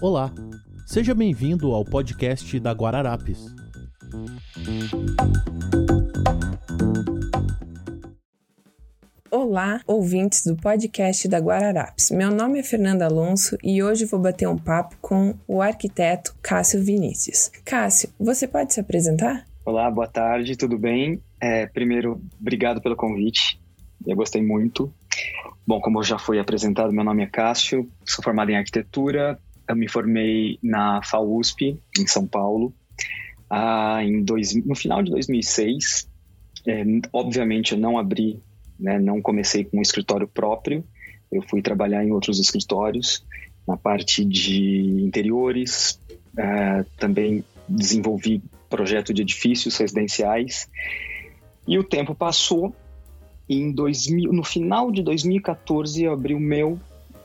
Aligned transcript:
Olá, 0.00 0.32
seja 0.86 1.14
bem-vindo 1.14 1.72
ao 1.72 1.84
podcast 1.84 2.58
da 2.60 2.72
Guararapes. 2.72 3.46
Olá, 9.30 9.80
ouvintes 9.86 10.44
do 10.46 10.56
podcast 10.56 11.28
da 11.28 11.38
Guararapes. 11.38 12.10
Meu 12.10 12.30
nome 12.30 12.58
é 12.58 12.62
Fernanda 12.62 13.06
Alonso 13.06 13.56
e 13.62 13.82
hoje 13.82 14.04
vou 14.04 14.18
bater 14.20 14.48
um 14.48 14.56
papo 14.56 14.96
com 15.00 15.34
o 15.46 15.60
arquiteto 15.60 16.34
Cássio 16.42 16.82
Vinícius. 16.82 17.50
Cássio, 17.64 18.08
você 18.18 18.48
pode 18.48 18.74
se 18.74 18.80
apresentar? 18.80 19.46
Olá, 19.64 19.90
boa 19.90 20.08
tarde, 20.08 20.56
tudo 20.56 20.78
bem? 20.78 21.20
É, 21.40 21.66
primeiro, 21.66 22.20
obrigado 22.40 22.80
pelo 22.80 22.96
convite. 22.96 23.60
Eu 24.06 24.16
gostei 24.16 24.42
muito. 24.42 24.92
Bom, 25.68 25.80
como 25.80 26.02
já 26.02 26.18
foi 26.18 26.38
apresentado, 26.38 26.92
meu 26.92 27.04
nome 27.04 27.22
é 27.22 27.26
Cássio, 27.26 27.88
sou 28.04 28.24
formado 28.24 28.50
em 28.50 28.56
arquitetura, 28.56 29.38
eu 29.68 29.76
me 29.76 29.86
formei 29.86 30.58
na 30.62 31.02
FAUSP, 31.02 31.78
em 31.98 32.06
São 32.06 32.26
Paulo, 32.26 32.72
ah, 33.50 34.02
em 34.02 34.24
dois, 34.24 34.54
no 34.64 34.74
final 34.74 35.02
de 35.02 35.10
2006. 35.10 36.08
É, 36.66 36.82
obviamente, 37.12 37.72
eu 37.72 37.78
não 37.78 37.98
abri 37.98 38.42
né? 38.78 38.98
Não 38.98 39.20
comecei 39.20 39.64
com 39.64 39.78
um 39.78 39.82
escritório 39.82 40.28
próprio, 40.28 40.84
eu 41.32 41.42
fui 41.42 41.60
trabalhar 41.60 42.04
em 42.04 42.12
outros 42.12 42.38
escritórios, 42.38 43.24
na 43.66 43.76
parte 43.76 44.24
de 44.24 45.02
interiores, 45.02 46.00
uh, 46.34 46.84
também 46.96 47.44
desenvolvi 47.68 48.42
projeto 48.70 49.12
de 49.12 49.22
edifícios 49.22 49.76
residenciais. 49.76 50.70
E 51.66 51.78
o 51.78 51.84
tempo 51.84 52.14
passou 52.14 52.74
em 53.48 53.72
2000, 53.72 54.32
no 54.32 54.44
final 54.44 54.90
de 54.90 55.02
2014 55.02 56.04
eu 56.04 56.12
abri 56.12 56.34
o 56.34 56.40
meu, 56.40 56.78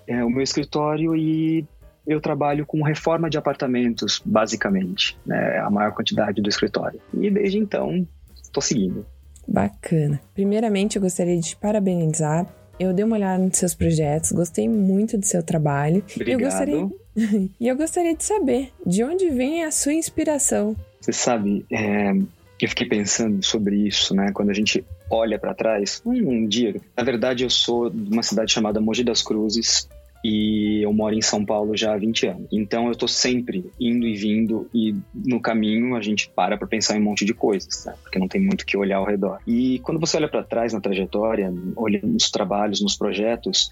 é, 0.08 0.24
o 0.24 0.30
meu 0.30 0.42
escritório 0.42 1.16
e 1.16 1.66
eu 2.06 2.20
trabalho 2.20 2.66
com 2.66 2.82
reforma 2.82 3.30
de 3.30 3.38
apartamentos, 3.38 4.22
basicamente, 4.24 5.18
né, 5.26 5.60
a 5.60 5.70
maior 5.70 5.94
quantidade 5.94 6.42
do 6.42 6.50
escritório. 6.50 7.00
E 7.14 7.30
desde 7.30 7.58
então 7.58 8.06
estou 8.42 8.62
seguindo. 8.62 9.06
Bacana. 9.48 10.22
Primeiramente, 10.34 10.96
eu 10.96 11.02
gostaria 11.02 11.36
de 11.38 11.50
te 11.50 11.56
parabenizar. 11.56 12.48
Eu 12.80 12.94
dei 12.94 13.06
uma 13.06 13.16
olhada 13.16 13.44
nos 13.44 13.58
seus 13.58 13.74
projetos, 13.74 14.32
gostei 14.32 14.68
muito 14.68 15.18
do 15.18 15.26
seu 15.26 15.44
trabalho. 15.44 16.04
Obrigado. 16.16 16.40
Eu 16.42 16.46
gostaria... 16.46 16.90
e 17.60 17.68
eu 17.68 17.76
gostaria 17.76 18.16
de 18.16 18.24
saber 18.24 18.72
de 18.86 19.04
onde 19.04 19.30
vem 19.30 19.64
a 19.64 19.72
sua 19.72 19.94
inspiração. 19.94 20.76
Você 21.00 21.14
sabe, 21.14 21.66
é, 21.72 22.12
eu 22.60 22.70
fiquei 22.70 22.88
pensando 22.88 23.44
sobre 23.44 23.76
isso, 23.76 24.16
né? 24.16 24.32
Quando 24.34 24.50
a 24.50 24.54
gente 24.54 24.84
olha 25.10 25.38
para 25.40 25.54
trás, 25.54 26.02
um, 26.06 26.48
dia. 26.48 26.76
Na 26.96 27.04
verdade, 27.04 27.44
eu 27.44 27.50
sou 27.50 27.90
de 27.90 28.12
uma 28.12 28.24
cidade 28.24 28.52
chamada 28.52 28.82
Mogi 28.82 29.04
das 29.04 29.22
Cruzes, 29.22 29.88
e 30.24 30.82
eu 30.82 30.94
moro 30.94 31.14
em 31.14 31.22
São 31.22 31.44
Paulo 31.44 31.76
já 31.76 31.94
há 31.94 31.98
20 31.98 32.28
anos. 32.28 32.48
Então 32.52 32.88
eu 32.88 32.96
tô 32.96 33.08
sempre 33.08 33.70
indo 33.78 34.08
e 34.08 34.16
vindo 34.16 34.70
e 34.74 34.96
no 35.14 35.42
caminho 35.42 35.96
a 35.96 36.02
gente 36.02 36.30
para 36.30 36.58
para 36.58 36.66
pensar 36.66 36.96
em 36.96 37.02
um 37.02 37.04
monte 37.04 37.26
de 37.26 37.34
coisas, 37.34 37.86
né? 37.86 37.94
porque 38.02 38.18
não 38.18 38.28
tem 38.28 38.42
muito 38.42 38.66
que 38.66 38.78
olhar 38.78 38.98
ao 38.98 39.06
redor. 39.06 39.40
E 39.46 39.80
quando 39.80 40.00
você 40.00 40.16
olha 40.16 40.30
para 40.30 40.44
trás 40.44 40.72
na 40.72 40.80
trajetória, 40.80 41.54
olha 41.76 42.00
nos 42.02 42.32
trabalhos, 42.32 42.82
nos 42.82 42.96
projetos, 42.96 43.70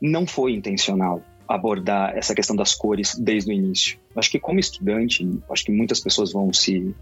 não 0.00 0.26
foi 0.26 0.52
intencional 0.52 1.22
abordar 1.50 2.16
essa 2.16 2.34
questão 2.34 2.54
das 2.54 2.74
cores 2.74 3.16
desde 3.16 3.50
o 3.50 3.52
início. 3.52 3.98
Acho 4.14 4.30
que 4.30 4.38
como 4.38 4.60
estudante, 4.60 5.28
acho 5.50 5.64
que 5.64 5.72
muitas 5.72 5.98
pessoas 5.98 6.32
vão 6.32 6.52
se 6.52 6.94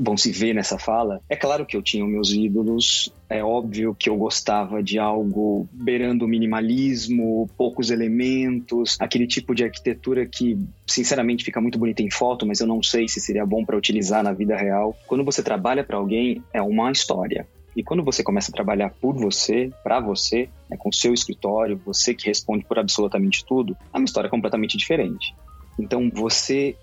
vão 0.00 0.16
se 0.16 0.32
ver 0.32 0.54
nessa 0.54 0.78
fala. 0.78 1.20
É 1.28 1.36
claro 1.36 1.66
que 1.66 1.76
eu 1.76 1.82
tinha 1.82 2.06
meus 2.06 2.32
ídolos, 2.32 3.12
é 3.28 3.44
óbvio 3.44 3.94
que 3.94 4.08
eu 4.08 4.16
gostava 4.16 4.82
de 4.82 4.98
algo 4.98 5.68
beirando 5.70 6.24
o 6.24 6.28
minimalismo, 6.28 7.50
poucos 7.54 7.90
elementos, 7.90 8.96
aquele 8.98 9.26
tipo 9.26 9.54
de 9.54 9.64
arquitetura 9.64 10.24
que, 10.24 10.56
sinceramente, 10.86 11.44
fica 11.44 11.60
muito 11.60 11.78
bonita 11.78 12.02
em 12.02 12.10
foto, 12.10 12.46
mas 12.46 12.60
eu 12.60 12.66
não 12.66 12.82
sei 12.82 13.08
se 13.08 13.20
seria 13.20 13.44
bom 13.44 13.62
para 13.62 13.76
utilizar 13.76 14.22
na 14.22 14.32
vida 14.32 14.56
real. 14.56 14.96
Quando 15.06 15.22
você 15.22 15.42
trabalha 15.42 15.84
para 15.84 15.98
alguém, 15.98 16.42
é 16.50 16.62
uma 16.62 16.90
história. 16.90 17.46
E 17.76 17.82
quando 17.82 18.04
você 18.04 18.22
começa 18.22 18.50
a 18.50 18.54
trabalhar 18.54 18.90
por 19.00 19.14
você, 19.14 19.70
para 19.82 20.00
você, 20.00 20.48
né, 20.70 20.76
com 20.76 20.88
o 20.88 20.92
seu 20.92 21.12
escritório, 21.12 21.80
você 21.84 22.14
que 22.14 22.26
responde 22.26 22.64
por 22.64 22.78
absolutamente 22.78 23.44
tudo, 23.44 23.76
é 23.92 23.96
uma 23.96 24.04
história 24.04 24.30
completamente 24.30 24.76
diferente. 24.76 25.34
Então, 25.78 26.10
você 26.12 26.76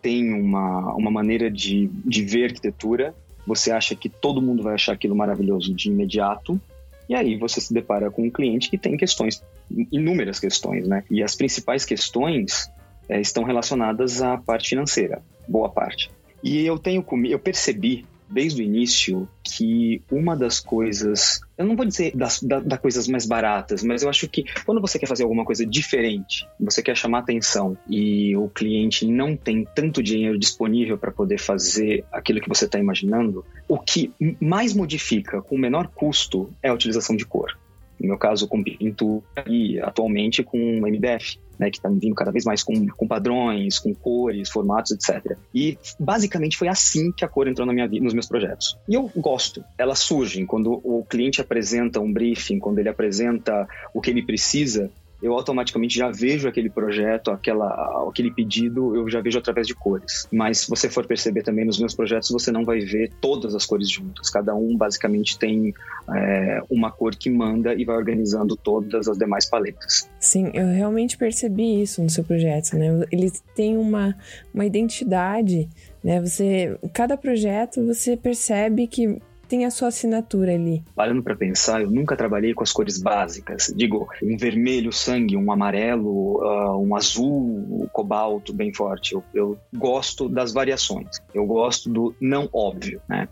tem 0.00 0.32
uma, 0.32 0.94
uma 0.94 1.10
maneira 1.10 1.50
de, 1.50 1.90
de 2.04 2.22
ver 2.24 2.44
arquitetura, 2.44 3.14
você 3.46 3.72
acha 3.72 3.96
que 3.96 4.08
todo 4.08 4.42
mundo 4.42 4.62
vai 4.62 4.74
achar 4.74 4.92
aquilo 4.92 5.16
maravilhoso 5.16 5.74
de 5.74 5.88
imediato, 5.88 6.60
e 7.08 7.14
aí 7.14 7.36
você 7.36 7.60
se 7.60 7.72
depara 7.72 8.10
com 8.10 8.24
um 8.24 8.30
cliente 8.30 8.68
que 8.70 8.78
tem 8.78 8.96
questões, 8.96 9.42
inúmeras 9.90 10.38
questões, 10.38 10.86
né? 10.86 11.02
E 11.10 11.22
as 11.22 11.34
principais 11.34 11.84
questões 11.84 12.70
é, 13.08 13.20
estão 13.20 13.44
relacionadas 13.44 14.20
à 14.20 14.36
parte 14.36 14.68
financeira, 14.68 15.22
boa 15.48 15.70
parte. 15.70 16.10
E 16.44 16.64
eu 16.64 16.78
tenho 16.78 17.04
eu 17.24 17.38
percebi 17.38 18.04
desde 18.30 18.62
o 18.62 18.64
início 18.64 19.28
que 19.42 20.02
uma 20.10 20.36
das 20.36 20.60
coisas, 20.60 21.40
eu 21.56 21.66
não 21.66 21.76
vou 21.76 21.86
dizer 21.86 22.14
das 22.14 22.42
da, 22.42 22.60
da, 22.60 22.78
coisas 22.78 23.08
mais 23.08 23.26
baratas, 23.26 23.82
mas 23.82 24.02
eu 24.02 24.10
acho 24.10 24.28
que 24.28 24.44
quando 24.64 24.80
você 24.80 24.98
quer 24.98 25.06
fazer 25.06 25.22
alguma 25.22 25.44
coisa 25.44 25.64
diferente, 25.64 26.46
você 26.60 26.82
quer 26.82 26.96
chamar 26.96 27.20
atenção 27.20 27.76
e 27.88 28.36
o 28.36 28.48
cliente 28.48 29.06
não 29.06 29.36
tem 29.36 29.66
tanto 29.74 30.02
dinheiro 30.02 30.38
disponível 30.38 30.98
para 30.98 31.10
poder 31.10 31.38
fazer 31.38 32.04
aquilo 32.12 32.40
que 32.40 32.48
você 32.48 32.66
está 32.66 32.78
imaginando, 32.78 33.44
o 33.66 33.78
que 33.78 34.12
mais 34.40 34.74
modifica 34.74 35.40
com 35.40 35.56
menor 35.56 35.88
custo 35.88 36.50
é 36.62 36.68
a 36.68 36.74
utilização 36.74 37.16
de 37.16 37.24
cor. 37.24 37.58
No 37.98 38.08
meu 38.08 38.18
caso, 38.18 38.46
com 38.46 38.62
pintura 38.62 39.24
e 39.46 39.80
atualmente 39.80 40.44
com 40.44 40.58
MDF 40.80 41.38
né, 41.58 41.70
que 41.70 41.78
está 41.78 41.88
vindo 41.88 42.14
cada 42.14 42.30
vez 42.30 42.44
mais 42.44 42.62
com, 42.62 42.86
com 42.86 43.06
padrões, 43.06 43.78
com 43.78 43.94
cores, 43.94 44.48
formatos, 44.48 44.92
etc. 44.92 45.36
E 45.54 45.78
basicamente 45.98 46.56
foi 46.56 46.68
assim 46.68 47.12
que 47.12 47.24
a 47.24 47.28
cor 47.28 47.48
entrou 47.48 47.66
na 47.66 47.72
minha 47.72 47.88
vida, 47.88 48.04
nos 48.04 48.14
meus 48.14 48.26
projetos. 48.26 48.78
E 48.88 48.94
eu 48.94 49.10
gosto. 49.16 49.64
Elas 49.76 49.98
surgem 49.98 50.46
quando 50.46 50.80
o 50.84 51.04
cliente 51.04 51.40
apresenta 51.40 52.00
um 52.00 52.12
briefing, 52.12 52.58
quando 52.58 52.78
ele 52.78 52.88
apresenta 52.88 53.68
o 53.92 54.00
que 54.00 54.10
ele 54.10 54.22
precisa, 54.22 54.90
eu 55.22 55.32
automaticamente 55.32 55.98
já 55.98 56.10
vejo 56.10 56.48
aquele 56.48 56.70
projeto, 56.70 57.30
aquela, 57.30 58.06
aquele 58.08 58.30
pedido, 58.30 58.94
eu 58.94 59.08
já 59.08 59.20
vejo 59.20 59.38
através 59.38 59.66
de 59.66 59.74
cores. 59.74 60.28
Mas 60.32 60.60
se 60.60 60.70
você 60.70 60.88
for 60.88 61.06
perceber 61.06 61.42
também 61.42 61.64
nos 61.64 61.78
meus 61.78 61.94
projetos, 61.94 62.30
você 62.30 62.52
não 62.52 62.64
vai 62.64 62.80
ver 62.80 63.10
todas 63.20 63.54
as 63.54 63.66
cores 63.66 63.90
juntas. 63.90 64.30
Cada 64.30 64.54
um 64.54 64.76
basicamente 64.76 65.38
tem 65.38 65.74
é, 66.14 66.62
uma 66.70 66.90
cor 66.90 67.14
que 67.16 67.28
manda 67.28 67.74
e 67.74 67.84
vai 67.84 67.96
organizando 67.96 68.56
todas 68.56 69.08
as 69.08 69.18
demais 69.18 69.48
paletas. 69.48 70.08
Sim, 70.20 70.50
eu 70.54 70.68
realmente 70.68 71.16
percebi 71.16 71.82
isso 71.82 72.02
no 72.02 72.10
seu 72.10 72.22
projeto, 72.22 72.76
né? 72.76 73.04
Eles 73.10 73.42
têm 73.54 73.76
uma, 73.76 74.16
uma 74.54 74.64
identidade, 74.64 75.68
né? 76.02 76.20
Você, 76.20 76.78
cada 76.92 77.16
projeto 77.16 77.84
você 77.84 78.16
percebe 78.16 78.86
que 78.86 79.20
tem 79.48 79.64
a 79.64 79.70
sua 79.70 79.88
assinatura 79.88 80.54
ali. 80.54 80.84
Parando 80.94 81.22
para 81.22 81.34
pensar, 81.34 81.80
eu 81.80 81.90
nunca 81.90 82.14
trabalhei 82.16 82.52
com 82.52 82.62
as 82.62 82.70
cores 82.70 83.00
básicas. 83.00 83.72
Digo, 83.74 84.08
um 84.22 84.36
vermelho 84.36 84.92
sangue, 84.92 85.36
um 85.36 85.50
amarelo, 85.50 86.42
uh, 86.42 86.78
um 86.80 86.94
azul, 86.94 87.82
um 87.82 87.88
cobalto 87.90 88.52
bem 88.52 88.72
forte. 88.72 89.14
Eu, 89.14 89.24
eu 89.32 89.58
gosto 89.74 90.28
das 90.28 90.52
variações. 90.52 91.08
Eu 91.32 91.46
gosto 91.46 91.88
do 91.88 92.14
não 92.20 92.48
óbvio, 92.52 93.00
né? 93.08 93.26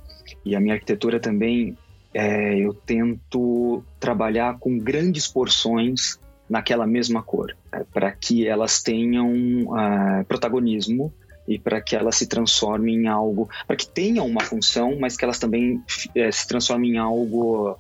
E 0.45 0.57
a 0.57 0.61
minha 0.61 0.75
arquitetura 0.75 1.21
também, 1.21 1.77
é, 2.15 2.59
eu 2.59 2.73
tento 2.73 3.83
trabalhar 4.01 4.59
com 4.59 4.79
grandes 4.79 5.29
porções 5.29 6.19
naquela 6.49 6.87
mesma 6.87 7.23
cor, 7.23 7.57
é, 7.73 7.85
para 7.85 8.11
que 8.13 8.47
elas 8.47 8.83
tenham 8.83 9.31
uh, 9.65 10.25
protagonismo 10.27 11.13
e 11.47 11.59
para 11.59 11.81
que 11.81 11.95
elas 11.95 12.17
se 12.17 12.27
transformem 12.27 12.95
em 12.97 13.07
algo, 13.07 13.49
para 13.67 13.77
que 13.77 13.87
tenham 13.87 14.27
uma 14.27 14.43
função, 14.43 14.99
mas 14.99 15.17
que 15.17 15.25
elas 15.25 15.39
também 15.39 15.83
é, 16.15 16.31
se 16.31 16.47
transformem 16.47 16.93
em 16.93 16.99
algo 16.99 17.77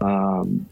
uh, 0.00 0.66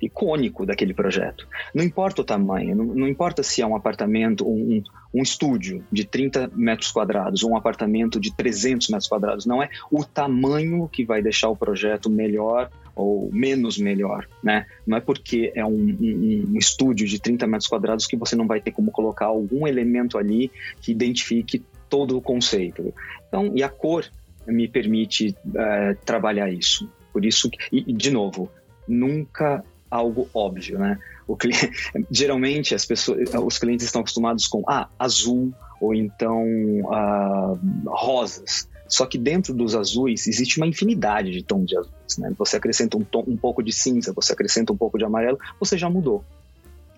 icônico 0.00 0.64
daquele 0.64 0.94
projeto. 0.94 1.46
Não 1.74 1.84
importa 1.84 2.22
o 2.22 2.24
tamanho, 2.24 2.74
não, 2.74 2.84
não 2.86 3.08
importa 3.08 3.42
se 3.42 3.60
é 3.60 3.66
um 3.66 3.76
apartamento, 3.76 4.48
um, 4.48 4.82
um 5.12 5.22
estúdio 5.22 5.84
de 5.92 6.04
30 6.04 6.50
metros 6.54 6.90
quadrados 6.90 7.42
ou 7.42 7.50
um 7.50 7.56
apartamento 7.56 8.18
de 8.18 8.34
300 8.34 8.88
metros 8.88 9.08
quadrados, 9.08 9.46
não 9.46 9.62
é 9.62 9.68
o 9.90 10.04
tamanho 10.04 10.88
que 10.88 11.04
vai 11.04 11.22
deixar 11.22 11.48
o 11.48 11.56
projeto 11.56 12.08
melhor 12.08 12.70
ou 12.94 13.30
menos 13.32 13.78
melhor, 13.78 14.28
né? 14.42 14.66
Não 14.86 14.96
é 14.96 15.00
porque 15.00 15.52
é 15.54 15.64
um, 15.64 15.70
um, 15.70 16.44
um, 16.50 16.58
estúdio 16.58 17.06
de 17.06 17.18
30 17.18 17.46
metros 17.46 17.68
quadrados 17.68 18.06
que 18.06 18.16
você 18.16 18.36
não 18.36 18.46
vai 18.46 18.60
ter 18.60 18.72
como 18.72 18.90
colocar 18.90 19.26
algum 19.26 19.66
elemento 19.66 20.18
ali 20.18 20.50
que 20.80 20.92
identifique 20.92 21.62
todo 21.90 22.16
o 22.16 22.22
conceito. 22.22 22.94
Então, 23.28 23.52
e 23.54 23.62
a 23.62 23.68
cor 23.68 24.06
me 24.46 24.66
permite 24.66 25.36
é, 25.54 25.94
trabalhar 26.04 26.50
isso. 26.50 26.88
Por 27.12 27.24
isso, 27.24 27.50
e, 27.70 27.92
de 27.92 28.10
novo, 28.10 28.48
nunca 28.88 29.62
algo 29.90 30.28
óbvio, 30.32 30.78
né? 30.78 30.98
O 31.26 31.36
cliente, 31.36 31.70
geralmente 32.10 32.74
as 32.74 32.86
pessoas, 32.86 33.28
os 33.34 33.58
clientes 33.58 33.84
estão 33.84 34.00
acostumados 34.00 34.46
com 34.46 34.62
ah, 34.68 34.88
azul 34.98 35.52
ou 35.80 35.92
então 35.92 36.46
ah, 36.92 37.56
rosas. 37.86 38.68
Só 38.88 39.06
que 39.06 39.18
dentro 39.18 39.54
dos 39.54 39.74
azuis 39.74 40.26
existe 40.26 40.58
uma 40.58 40.66
infinidade 40.66 41.30
de 41.30 41.42
tons 41.42 41.66
de 41.66 41.76
azuis. 41.76 42.18
Né? 42.18 42.32
Você 42.38 42.56
acrescenta 42.56 42.96
um, 42.96 43.04
tom, 43.04 43.24
um 43.26 43.36
pouco 43.36 43.62
de 43.62 43.72
cinza, 43.72 44.12
você 44.12 44.32
acrescenta 44.32 44.72
um 44.72 44.76
pouco 44.76 44.98
de 44.98 45.04
amarelo, 45.04 45.38
você 45.58 45.76
já 45.76 45.88
mudou. 45.88 46.24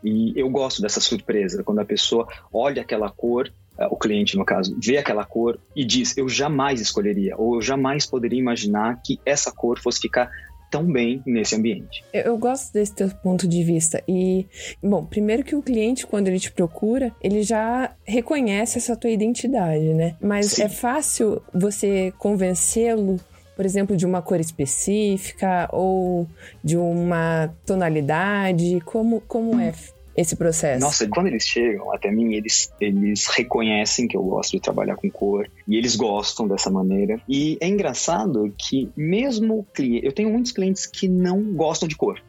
E 0.02 0.32
eu 0.36 0.48
gosto 0.50 0.82
dessa 0.82 1.00
surpresa, 1.00 1.62
quando 1.62 1.80
a 1.80 1.84
pessoa 1.84 2.26
olha 2.52 2.82
aquela 2.82 3.10
cor 3.10 3.52
é, 3.78 3.86
o 3.86 3.96
cliente, 3.96 4.36
no 4.36 4.44
caso, 4.44 4.76
vê 4.78 4.98
aquela 4.98 5.24
cor 5.24 5.58
e 5.74 5.84
diz: 5.84 6.16
Eu 6.16 6.28
jamais 6.28 6.80
escolheria, 6.80 7.36
ou 7.36 7.54
eu 7.56 7.62
jamais 7.62 8.06
poderia 8.06 8.38
imaginar 8.38 9.00
que 9.02 9.18
essa 9.24 9.50
cor 9.50 9.78
fosse 9.78 10.00
ficar 10.00 10.30
tão 10.70 10.84
bem 10.90 11.22
nesse 11.26 11.54
ambiente. 11.54 12.02
Eu, 12.14 12.22
eu, 12.22 12.38
gosto 12.38 12.72
desse 12.72 12.94
teu 12.94 13.10
ponto 13.22 13.46
de 13.46 13.62
vista. 13.62 14.02
E, 14.08 14.46
bom, 14.82 15.04
primeiro 15.04 15.44
que 15.44 15.54
o 15.54 15.62
cliente, 15.62 16.06
quando 16.06 16.28
ele 16.28 16.40
te 16.40 16.50
procura, 16.50 17.14
ele 17.20 17.42
já 17.42 17.94
reconhece 18.04 18.78
essa 18.78 18.96
tua 18.96 19.10
identidade, 19.10 19.92
né? 19.92 20.16
Mas 20.20 20.52
Sim. 20.52 20.62
é 20.62 20.68
fácil 20.70 21.42
você 21.52 22.12
convencê-lo 22.18 23.20
por 23.62 23.66
exemplo, 23.66 23.96
de 23.96 24.04
uma 24.04 24.20
cor 24.20 24.40
específica 24.40 25.68
ou 25.72 26.26
de 26.64 26.76
uma 26.76 27.54
tonalidade? 27.64 28.80
Como, 28.84 29.20
como 29.20 29.56
é 29.60 29.72
esse 30.16 30.34
processo? 30.34 30.80
Nossa, 30.80 31.06
quando 31.06 31.28
eles 31.28 31.46
chegam 31.46 31.92
até 31.92 32.10
mim, 32.10 32.34
eles, 32.34 32.72
eles 32.80 33.28
reconhecem 33.28 34.08
que 34.08 34.16
eu 34.16 34.22
gosto 34.24 34.50
de 34.50 34.60
trabalhar 34.60 34.96
com 34.96 35.08
cor 35.08 35.48
e 35.68 35.76
eles 35.76 35.94
gostam 35.94 36.48
dessa 36.48 36.70
maneira. 36.70 37.20
E 37.28 37.56
é 37.60 37.68
engraçado 37.68 38.52
que 38.58 38.90
mesmo 38.96 39.64
cliente, 39.72 40.06
eu 40.06 40.12
tenho 40.12 40.30
muitos 40.30 40.50
clientes 40.50 40.84
que 40.84 41.06
não 41.06 41.40
gostam 41.54 41.86
de 41.86 41.94
cor. 41.94 42.20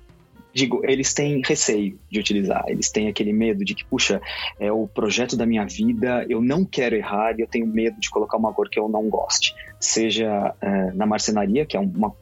Digo, 0.53 0.81
eles 0.83 1.13
têm 1.13 1.41
receio 1.43 1.97
de 2.09 2.19
utilizar, 2.19 2.63
eles 2.67 2.91
têm 2.91 3.07
aquele 3.07 3.33
medo 3.33 3.65
de 3.65 3.73
que, 3.73 3.83
puxa, 3.83 4.21
é 4.59 4.71
o 4.71 4.87
projeto 4.87 5.35
da 5.35 5.45
minha 5.45 5.65
vida, 5.65 6.25
eu 6.29 6.41
não 6.41 6.63
quero 6.63 6.95
errar 6.95 7.35
e 7.37 7.41
eu 7.41 7.47
tenho 7.47 7.65
medo 7.65 7.99
de 7.99 8.09
colocar 8.09 8.37
uma 8.37 8.53
cor 8.53 8.69
que 8.69 8.79
eu 8.79 8.87
não 8.87 9.09
goste. 9.09 9.55
Seja 9.79 10.53
é, 10.61 10.91
na 10.91 11.05
marcenaria, 11.05 11.65
que 11.65 11.75
é 11.75 11.79
uma, 11.79 12.13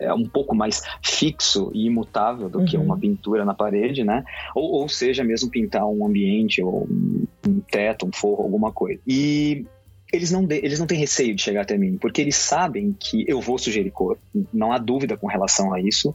é 0.00 0.12
um 0.12 0.24
pouco 0.24 0.54
mais 0.54 0.82
fixo 1.02 1.70
e 1.74 1.86
imutável 1.86 2.48
do 2.48 2.60
uhum. 2.60 2.64
que 2.64 2.76
uma 2.76 2.98
pintura 2.98 3.44
na 3.44 3.54
parede, 3.54 4.02
né? 4.02 4.24
Ou, 4.54 4.82
ou 4.82 4.88
seja, 4.88 5.22
mesmo 5.22 5.50
pintar 5.50 5.86
um 5.86 6.06
ambiente 6.06 6.62
ou 6.62 6.84
um, 6.84 7.26
um 7.46 7.60
teto, 7.60 8.06
um 8.06 8.12
forro, 8.12 8.42
alguma 8.42 8.72
coisa. 8.72 9.00
E 9.06 9.66
eles 10.12 10.30
não, 10.30 10.46
eles 10.50 10.78
não 10.78 10.86
têm 10.86 10.98
receio 10.98 11.34
de 11.34 11.42
chegar 11.42 11.62
até 11.62 11.76
mim, 11.76 11.96
porque 11.98 12.20
eles 12.20 12.36
sabem 12.36 12.94
que 12.98 13.24
eu 13.28 13.40
vou 13.40 13.58
sugerir 13.58 13.90
cor. 13.90 14.18
Não 14.52 14.72
há 14.72 14.78
dúvida 14.78 15.16
com 15.16 15.26
relação 15.26 15.72
a 15.72 15.80
isso. 15.80 16.14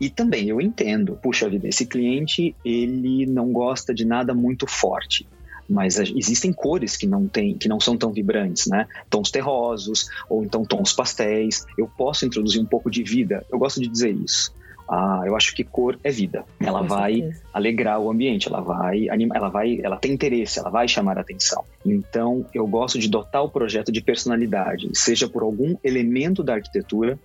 E 0.00 0.10
também 0.10 0.48
eu 0.48 0.60
entendo, 0.60 1.18
puxa 1.22 1.48
vida, 1.48 1.68
esse 1.68 1.86
cliente 1.86 2.54
ele 2.64 3.26
não 3.26 3.52
gosta 3.52 3.94
de 3.94 4.04
nada 4.04 4.34
muito 4.34 4.66
forte 4.66 5.26
mas 5.72 5.98
existem 5.98 6.52
cores 6.52 6.96
que 6.96 7.06
não 7.06 7.26
tem, 7.26 7.56
que 7.56 7.68
não 7.68 7.80
são 7.80 7.96
tão 7.96 8.12
vibrantes, 8.12 8.66
né? 8.66 8.86
Tons 9.08 9.30
terrosos 9.30 10.08
ou 10.28 10.44
então 10.44 10.64
tons 10.64 10.92
pastéis. 10.92 11.64
Eu 11.78 11.88
posso 11.88 12.26
introduzir 12.26 12.60
um 12.60 12.66
pouco 12.66 12.90
de 12.90 13.02
vida. 13.02 13.44
Eu 13.50 13.58
gosto 13.58 13.80
de 13.80 13.88
dizer 13.88 14.14
isso. 14.14 14.54
Ah, 14.88 15.22
eu 15.24 15.36
acho 15.36 15.54
que 15.54 15.64
cor 15.64 15.98
é 16.02 16.10
vida. 16.10 16.44
Ela 16.60 16.80
Com 16.80 16.86
vai 16.88 17.14
certeza. 17.14 17.42
alegrar 17.52 18.00
o 18.00 18.10
ambiente, 18.10 18.48
ela 18.48 18.60
vai 18.60 19.08
animar, 19.08 19.36
ela 19.36 19.48
vai, 19.48 19.80
ela 19.82 19.96
tem 19.96 20.12
interesse, 20.12 20.58
ela 20.58 20.70
vai 20.70 20.86
chamar 20.86 21.18
a 21.18 21.20
atenção. 21.22 21.64
Então, 21.84 22.44
eu 22.52 22.66
gosto 22.66 22.98
de 22.98 23.08
dotar 23.08 23.42
o 23.42 23.50
projeto 23.50 23.90
de 23.90 24.02
personalidade, 24.02 24.88
seja 24.94 25.28
por 25.28 25.42
algum 25.42 25.76
elemento 25.82 26.42
da 26.42 26.54
arquitetura, 26.54 27.18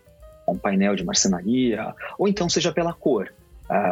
um 0.48 0.58
painel 0.58 0.96
de 0.96 1.04
marcenaria, 1.04 1.94
ou 2.18 2.28
então 2.28 2.48
seja 2.48 2.72
pela 2.72 2.94
cor. 2.94 3.34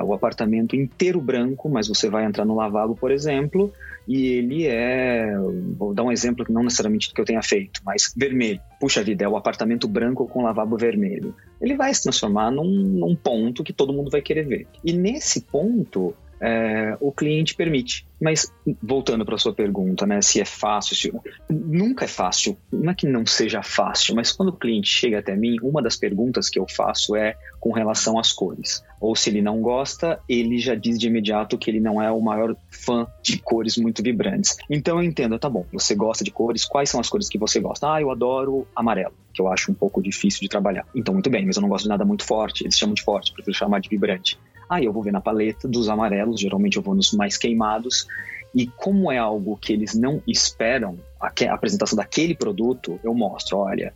O 0.04 0.14
apartamento 0.14 0.76
inteiro 0.76 1.20
branco, 1.20 1.70
mas 1.70 1.88
você 1.88 2.10
vai 2.10 2.26
entrar 2.26 2.46
no 2.46 2.56
lavabo, 2.56 2.96
por 2.96 3.12
exemplo, 3.12 3.74
e 4.08 4.28
ele 4.28 4.68
é, 4.68 5.36
vou 5.78 5.94
dar 5.94 6.04
um 6.04 6.12
exemplo 6.12 6.46
que 6.46 6.52
não 6.52 6.64
necessariamente 6.64 7.14
que 7.14 7.20
eu 7.20 7.26
tenha 7.26 7.42
feito, 7.42 7.82
mas 7.84 8.14
vermelho. 8.16 8.62
Puxa 8.80 9.04
vida, 9.04 9.26
é 9.26 9.28
o 9.28 9.36
apartamento 9.36 9.88
branco 9.88 10.28
com 10.28 10.44
lavabo 10.44 10.78
vermelho. 10.78 11.36
Ele 11.60 11.76
vai 11.76 11.94
se 11.94 12.04
transformar 12.04 12.52
num, 12.52 12.64
num 12.64 13.16
ponto 13.16 13.64
que 13.64 13.74
todo 13.74 13.94
mundo 13.94 14.12
vai 14.12 14.22
querer 14.22 14.46
ver. 14.48 14.68
E 14.84 14.94
nesse 14.94 15.42
ponto, 15.42 16.14
é, 16.40 16.98
o 17.00 17.12
cliente 17.12 17.56
permite. 17.56 18.06
Mas 18.22 18.52
voltando 18.82 19.26
para 19.26 19.38
sua 19.38 19.54
pergunta, 19.54 20.06
né, 20.06 20.22
se 20.22 20.40
é 20.40 20.46
fácil, 20.46 20.96
se... 20.96 21.14
nunca 21.50 22.06
é 22.06 22.08
fácil. 22.08 22.58
Não 22.72 22.92
é 22.92 22.96
que 22.96 23.08
não 23.08 23.26
seja 23.26 23.62
fácil, 23.62 24.16
mas 24.16 24.32
quando 24.32 24.50
o 24.50 24.58
cliente 24.58 24.88
chega 24.88 25.20
até 25.20 25.36
mim, 25.36 25.58
uma 25.62 25.82
das 25.82 25.98
perguntas 25.98 26.50
que 26.50 26.58
eu 26.58 26.66
faço 26.68 27.16
é 27.16 27.36
com 27.60 27.72
relação 27.72 28.18
às 28.18 28.32
cores. 28.32 28.84
Ou 29.02 29.16
se 29.16 29.30
ele 29.30 29.42
não 29.42 29.62
gosta, 29.62 30.20
ele 30.30 30.58
já 30.60 30.76
diz 30.76 30.98
de 30.98 31.08
imediato 31.08 31.58
que 31.58 31.70
ele 31.70 31.80
não 31.80 32.02
é 32.02 32.10
o 32.12 32.22
maior 32.22 32.56
fã 32.70 33.06
de 33.22 33.38
cores 33.38 33.78
muito 33.78 34.02
vibrantes. 34.02 34.58
Então 34.70 34.98
eu 34.98 35.04
entendo, 35.04 35.38
tá 35.38 35.50
bom, 35.50 35.66
você 35.72 35.94
gosta 35.94 36.24
de 36.24 36.32
cores, 36.32 36.64
quais 36.64 36.90
são 36.90 37.00
as 37.00 37.10
cores 37.10 37.28
que 37.28 37.38
você 37.38 37.60
gosta? 37.60 37.94
Ah, 37.94 38.02
eu 38.02 38.12
adoro 38.12 38.68
amarelo, 38.76 39.14
que 39.34 39.42
eu 39.42 39.48
acho 39.48 39.72
um 39.72 39.76
pouco 39.76 40.02
difícil 40.02 40.42
de 40.42 40.48
trabalhar. 40.48 40.86
Então, 40.96 41.14
muito 41.14 41.30
bem, 41.30 41.46
mas 41.46 41.58
eu 41.58 41.62
não 41.62 41.70
gosto 41.70 41.84
de 41.84 41.90
nada 41.90 42.06
muito 42.06 42.24
forte, 42.24 42.64
eles 42.64 42.78
chamam 42.78 42.94
de 42.94 43.04
forte, 43.04 43.34
prefiro 43.34 43.56
chamar 43.56 43.80
de 43.80 43.90
vibrante. 43.90 44.40
Aí 44.70 44.86
eu 44.86 44.94
vou 44.94 45.04
ver 45.04 45.12
na 45.12 45.22
paleta 45.22 45.68
dos 45.68 45.90
amarelos, 45.90 46.40
geralmente 46.40 46.78
eu 46.78 46.84
vou 46.84 46.96
nos 46.96 47.14
mais 47.14 47.38
queimados. 47.38 48.08
E 48.54 48.68
como 48.68 49.12
é 49.12 49.18
algo 49.18 49.58
que 49.58 49.74
eles 49.74 49.94
não 49.94 50.22
esperam, 50.26 50.98
a, 51.20 51.28
apresentação 51.54 51.98
daquele 51.98 52.34
produto, 52.34 53.00
eu 53.04 53.14
mostro, 53.14 53.58
olha, 53.58 53.94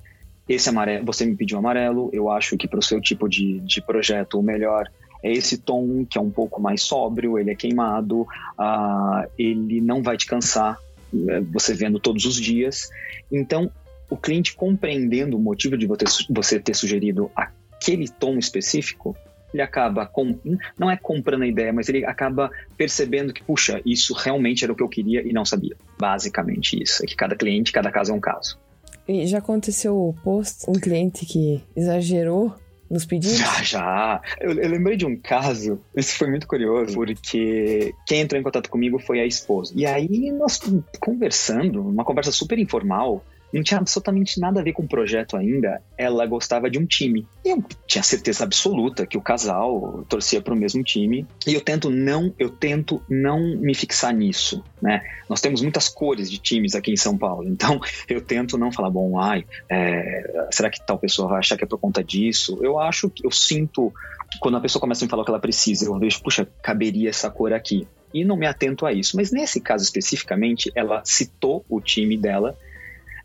esse 0.48 0.68
amarelo, 0.68 1.06
você 1.06 1.25
me 1.25 1.36
pediu 1.36 1.57
amarelo, 1.57 2.10
eu 2.12 2.30
acho 2.30 2.57
que 2.57 2.68
para 2.68 2.80
o 2.80 2.83
seu 2.83 3.00
tipo 3.00 3.30
de, 3.30 3.60
de 3.62 3.81
projeto 3.81 4.39
o 4.39 4.44
melhor 4.44 4.89
é 5.24 5.31
esse 5.31 5.57
tom 5.57 6.06
que 6.06 6.18
é 6.18 6.21
um 6.21 6.30
pouco 6.30 6.62
mais 6.62 6.81
sóbrio, 6.81 7.38
ele 7.38 7.51
é 7.51 7.56
queimado, 7.56 8.21
uh, 8.21 9.30
ele 9.38 9.80
não 9.80 10.01
vai 10.01 10.18
te 10.18 10.25
cansar, 10.25 10.77
né, 11.12 11.42
você 11.51 11.74
vendo 11.74 12.00
todos 12.00 12.25
os 12.25 12.36
dias. 12.36 12.89
Então, 13.31 13.69
o 14.10 14.18
cliente 14.18 14.56
compreendendo 14.56 15.38
o 15.38 15.39
motivo 15.39 15.77
de 15.77 15.88
você 16.30 16.60
ter 16.60 16.75
sugerido 16.75 17.30
aquele 17.36 18.07
tom 18.07 18.38
específico, 18.38 19.16
ele 19.54 19.62
acaba, 19.62 20.06
com, 20.06 20.38
não 20.78 20.90
é 20.90 20.98
comprando 20.98 21.44
a 21.44 21.48
ideia, 21.48 21.74
mas 21.74 21.90
ele 21.90 22.06
acaba 22.06 22.51
percebendo 22.78 23.34
que, 23.34 23.44
puxa, 23.44 23.81
isso 23.86 24.13
realmente 24.13 24.63
era 24.63 24.74
o 24.74 24.75
que 24.75 24.84
eu 24.84 24.90
queria 24.90 25.22
e 25.28 25.34
não 25.34 25.46
sabia. 25.46 25.75
Basicamente 25.98 26.81
isso. 26.81 27.04
É 27.04 27.07
que 27.07 27.16
cada 27.16 27.36
cliente, 27.36 27.72
cada 27.72 27.92
caso 27.92 28.12
é 28.12 28.16
um 28.16 28.19
caso. 28.19 28.60
E 29.07 29.25
já 29.25 29.40
aconteceu 29.40 29.96
o 29.96 30.13
post, 30.24 30.69
um 30.69 30.74
cliente 30.74 31.25
que 31.25 31.63
exagerou 31.75 32.56
nos 32.90 33.06
pedidos? 33.06 33.38
Já, 33.38 33.63
já. 33.63 34.22
Eu, 34.40 34.51
eu, 34.51 34.69
lembrei 34.69 34.98
de 34.98 35.06
um 35.06 35.16
caso, 35.16 35.80
isso 35.95 36.16
foi 36.18 36.30
muito 36.30 36.48
curioso, 36.48 36.94
porque 36.94 37.94
quem 38.06 38.22
entrou 38.22 38.40
em 38.40 38.44
contato 38.44 38.69
comigo 38.69 39.00
foi 39.00 39.19
a 39.19 39.25
esposa. 39.25 39.74
E 39.75 39.86
aí 39.86 40.31
nós 40.31 40.60
conversando, 41.00 41.81
uma 41.81 42.04
conversa 42.04 42.31
super 42.31 42.57
informal, 42.57 43.24
não 43.54 43.63
tinha 43.63 43.80
absolutamente 43.80 44.40
nada 44.40 44.60
a 44.60 44.63
ver 44.63 44.74
com 44.74 44.84
o 44.84 44.88
projeto 44.88 45.36
ainda. 45.36 45.81
Ela 45.98 46.25
gostava 46.25 46.69
de 46.69 46.78
um 46.78 46.86
time. 46.86 47.28
Eu 47.44 47.63
tinha 47.88 48.04
certeza 48.04 48.44
absoluta 48.44 49.06
que 49.06 49.18
o 49.18 49.22
casal 49.22 50.06
torcia 50.07 50.42
para 50.42 50.54
o 50.54 50.57
mesmo 50.57 50.84
time. 50.84 51.25
E 51.48 51.54
eu 51.54 51.62
tento 51.62 51.90
não, 51.90 52.34
eu 52.38 52.50
tento 52.50 53.01
não 53.10 53.40
me 53.57 53.74
fixar 53.74 54.13
nisso, 54.13 54.63
né? 54.81 55.04
Nós 55.28 55.42
temos 55.42 55.62
muitas 55.62 55.90
cores 55.90 56.30
de 56.30 56.38
times 56.38 56.76
aqui 56.76 56.92
em 56.92 56.97
São 56.97 57.18
Paulo, 57.18 57.47
então 57.47 57.80
eu 58.07 58.21
tento 58.21 58.57
não 58.57 58.71
falar, 58.71 58.90
bom, 58.90 59.19
ai, 59.19 59.45
é, 59.69 60.47
será 60.52 60.69
que 60.69 60.85
tal 60.85 60.97
pessoa 60.97 61.28
vai 61.30 61.40
achar 61.40 61.57
que 61.57 61.64
é 61.64 61.68
por 61.68 61.80
conta 61.80 62.04
disso? 62.04 62.59
Eu 62.62 62.80
acho 62.80 63.09
que 63.09 63.26
eu 63.26 63.31
sinto 63.31 63.94
quando 64.40 64.57
a 64.57 64.62
pessoa 64.62 64.80
começa 64.80 65.04
a 65.04 65.06
me 65.06 65.09
falar 65.09 65.24
o 65.24 65.26
que 65.26 65.31
ela 65.31 65.40
precisa, 65.40 65.85
eu 65.85 65.97
vejo, 65.97 66.21
puxa, 66.21 66.47
caberia 66.62 67.09
essa 67.09 67.30
cor 67.30 67.54
aqui. 67.54 67.88
E 68.14 68.26
não 68.26 68.35
me 68.35 68.47
atento 68.47 68.85
a 68.85 68.94
isso. 68.94 69.16
Mas 69.16 69.31
nesse 69.31 69.62
caso 69.62 69.83
especificamente, 69.83 70.71
ela 70.76 71.02
citou 71.06 71.64
o 71.69 71.80
time 71.80 72.18
dela 72.18 72.57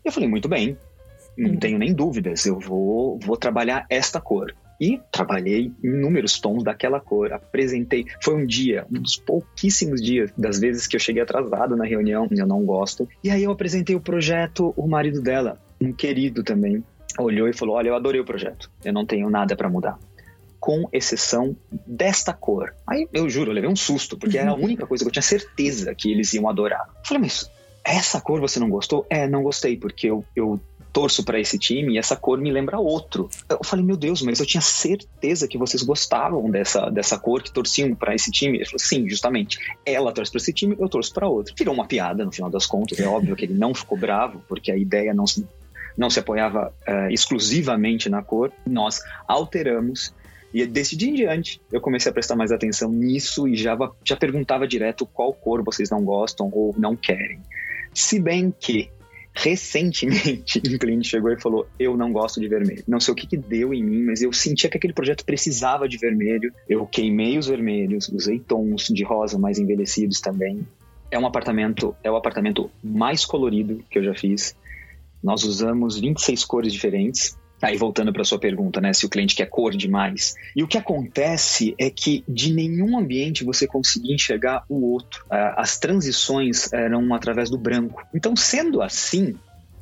eu 0.05 0.11
falei, 0.11 0.29
muito 0.29 0.47
bem, 0.47 0.77
não 1.37 1.51
uhum. 1.51 1.57
tenho 1.57 1.77
nem 1.77 1.93
dúvidas, 1.93 2.45
eu 2.45 2.59
vou, 2.59 3.19
vou 3.19 3.35
trabalhar 3.35 3.85
esta 3.89 4.21
cor. 4.21 4.53
E 4.79 4.99
trabalhei 5.09 5.71
inúmeros 5.81 6.37
tons 6.39 6.61
daquela 6.61 6.99
cor, 6.99 7.31
apresentei. 7.31 8.05
Foi 8.21 8.35
um 8.35 8.45
dia, 8.45 8.85
um 8.91 9.01
dos 9.01 9.15
pouquíssimos 9.15 10.01
dias 10.01 10.31
das 10.37 10.59
vezes 10.59 10.85
que 10.85 10.97
eu 10.97 10.99
cheguei 10.99 11.21
atrasado 11.21 11.77
na 11.77 11.85
reunião, 11.85 12.27
eu 12.29 12.45
não 12.45 12.65
gosto. 12.65 13.07
E 13.23 13.29
aí 13.29 13.43
eu 13.43 13.51
apresentei 13.51 13.95
o 13.95 14.01
projeto, 14.01 14.73
o 14.75 14.85
marido 14.85 15.21
dela, 15.21 15.57
um 15.79 15.93
querido 15.93 16.43
também, 16.43 16.83
olhou 17.17 17.47
e 17.47 17.53
falou: 17.53 17.75
Olha, 17.75 17.89
eu 17.89 17.95
adorei 17.95 18.19
o 18.19 18.25
projeto, 18.25 18.69
eu 18.83 18.91
não 18.91 19.05
tenho 19.05 19.29
nada 19.29 19.55
para 19.55 19.69
mudar. 19.69 19.97
Com 20.59 20.89
exceção 20.91 21.55
desta 21.87 22.33
cor. 22.33 22.73
Aí 22.85 23.07
eu 23.13 23.29
juro, 23.29 23.51
eu 23.51 23.55
levei 23.55 23.69
um 23.69 23.75
susto, 23.75 24.17
porque 24.17 24.37
era 24.37 24.51
a 24.51 24.55
única 24.55 24.85
coisa 24.85 25.05
que 25.05 25.07
eu 25.07 25.11
tinha 25.13 25.21
certeza 25.21 25.93
que 25.95 26.11
eles 26.11 26.33
iam 26.33 26.49
adorar. 26.49 26.85
Eu 26.89 27.05
falei, 27.05 27.21
mas 27.21 27.49
essa 27.85 28.19
cor 28.19 28.41
você 28.41 28.59
não 28.59 28.69
gostou? 28.69 29.05
É, 29.09 29.27
não 29.27 29.43
gostei, 29.43 29.77
porque 29.77 30.07
eu, 30.07 30.25
eu 30.35 30.59
torço 30.91 31.23
para 31.23 31.39
esse 31.39 31.59
time 31.59 31.93
e 31.93 31.97
essa 31.99 32.15
cor 32.15 32.39
me 32.39 32.49
lembra 32.49 32.79
outro. 32.79 33.29
Eu 33.47 33.59
falei, 33.63 33.85
meu 33.85 33.95
Deus, 33.95 34.21
mas 34.21 34.39
eu 34.39 34.45
tinha 34.45 34.61
certeza 34.61 35.47
que 35.47 35.57
vocês 35.57 35.83
gostavam 35.83 36.49
dessa, 36.49 36.89
dessa 36.89 37.19
cor, 37.19 37.43
que 37.43 37.51
torciam 37.51 37.93
para 37.93 38.15
esse 38.15 38.31
time. 38.31 38.57
Ele 38.57 38.65
falou, 38.65 38.79
sim, 38.79 39.07
justamente. 39.07 39.59
Ela 39.85 40.11
torce 40.11 40.31
para 40.31 40.39
esse 40.39 40.53
time, 40.53 40.75
eu 40.79 40.89
torço 40.89 41.13
para 41.13 41.27
outro. 41.27 41.53
Virou 41.55 41.75
uma 41.75 41.85
piada 41.85 42.25
no 42.25 42.31
final 42.31 42.49
das 42.49 42.65
contas. 42.65 42.99
É 42.99 43.05
óbvio 43.05 43.35
que 43.35 43.45
ele 43.45 43.53
não 43.53 43.73
ficou 43.73 43.97
bravo, 43.97 44.41
porque 44.47 44.71
a 44.71 44.77
ideia 44.77 45.13
não 45.13 45.27
se, 45.27 45.45
não 45.95 46.09
se 46.09 46.19
apoiava 46.19 46.73
uh, 46.87 47.11
exclusivamente 47.11 48.09
na 48.09 48.23
cor. 48.23 48.51
Nós 48.65 49.01
alteramos. 49.27 50.11
E 50.53 50.65
desse 50.65 50.95
dia 50.95 51.09
em 51.09 51.15
diante, 51.15 51.61
eu 51.71 51.81
comecei 51.81 52.09
a 52.09 52.13
prestar 52.13 52.37
mais 52.37 52.53
atenção 52.53 52.89
nisso 52.89 53.47
e 53.47 53.57
já, 53.57 53.77
já 54.01 54.15
perguntava 54.15 54.65
direto 54.65 55.05
qual 55.05 55.33
cor 55.33 55.61
vocês 55.61 55.89
não 55.89 56.03
gostam 56.03 56.49
ou 56.53 56.73
não 56.77 56.95
querem. 56.95 57.41
Se 57.95 58.19
bem 58.19 58.53
que 58.59 58.91
Recentemente, 59.37 60.61
um 60.65 60.77
cliente 60.77 61.09
chegou 61.09 61.29
e 61.29 61.39
falou: 61.39 61.67
Eu 61.77 61.97
não 61.97 62.13
gosto 62.13 62.39
de 62.39 62.47
vermelho. 62.47 62.83
Não 62.87 63.01
sei 63.01 63.11
o 63.11 63.15
que, 63.15 63.27
que 63.27 63.35
deu 63.35 63.73
em 63.73 63.83
mim, 63.83 64.03
mas 64.03 64.21
eu 64.21 64.31
sentia 64.31 64.69
que 64.69 64.77
aquele 64.77 64.93
projeto 64.93 65.25
precisava 65.25 65.89
de 65.89 65.97
vermelho. 65.97 66.53
Eu 66.69 66.87
queimei 66.87 67.37
os 67.37 67.47
vermelhos, 67.47 68.07
usei 68.07 68.39
tons 68.39 68.87
de 68.87 69.03
rosa 69.03 69.37
mais 69.37 69.59
envelhecidos 69.59 70.21
também. 70.21 70.65
É 71.11 71.19
um 71.19 71.25
apartamento, 71.25 71.93
é 72.01 72.09
o 72.09 72.15
apartamento 72.15 72.71
mais 72.81 73.25
colorido 73.25 73.83
que 73.89 73.99
eu 73.99 74.03
já 74.03 74.15
fiz. 74.15 74.55
Nós 75.21 75.43
usamos 75.43 75.99
26 75.99 76.45
cores 76.45 76.71
diferentes. 76.71 77.37
Aí 77.65 77.77
voltando 77.77 78.13
para 78.13 78.23
sua 78.23 78.37
pergunta, 78.37 78.79
né, 78.79 78.93
se 78.93 79.07
o 79.07 79.09
cliente 79.09 79.33
quer 79.33 79.47
cor 79.47 79.75
demais. 79.75 80.35
E 80.55 80.61
o 80.61 80.67
que 80.67 80.77
acontece 80.77 81.73
é 81.79 81.89
que 81.89 82.23
de 82.27 82.53
nenhum 82.53 82.95
ambiente 82.95 83.43
você 83.43 83.65
conseguia 83.65 84.13
enxergar 84.13 84.63
o 84.69 84.91
outro. 84.91 85.25
As 85.29 85.79
transições 85.79 86.71
eram 86.71 87.11
através 87.11 87.49
do 87.49 87.57
branco. 87.57 88.05
Então, 88.13 88.35
sendo 88.35 88.83
assim, 88.83 89.33